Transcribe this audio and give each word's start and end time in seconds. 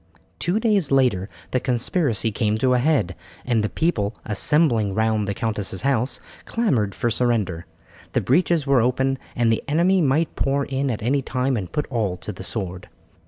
Two 0.39 0.59
days 0.59 0.89
later 0.89 1.29
the 1.51 1.59
conspiracy 1.59 2.31
came 2.31 2.57
to 2.57 2.73
a 2.73 2.79
head, 2.79 3.15
and 3.45 3.61
the 3.63 3.69
people, 3.69 4.15
assembling 4.25 4.95
round 4.95 5.27
the 5.27 5.35
countess's 5.35 5.83
house, 5.83 6.19
clamoured 6.45 6.95
for 6.95 7.11
surrender. 7.11 7.67
The 8.13 8.21
breaches 8.21 8.65
were 8.65 8.81
open, 8.81 9.19
and 9.35 9.51
the 9.51 9.63
enemy 9.67 10.01
might 10.01 10.35
pour 10.35 10.65
in 10.65 10.89
at 10.89 11.03
any 11.03 11.21
time 11.21 11.55
and 11.55 11.71
put 11.71 11.85
all 11.91 12.17
to 12.17 12.31
the 12.31 12.43
sword. 12.43 12.89